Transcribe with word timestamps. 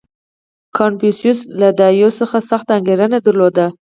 •کنفوسیوس 0.77 1.39
له 1.59 1.69
دایو 1.79 2.09
څخه 2.19 2.37
سخته 2.49 2.71
انګېرنه 2.77 3.17
درلوده. 3.25 3.65